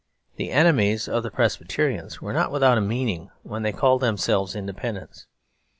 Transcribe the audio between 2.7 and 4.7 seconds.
a meaning when they called themselves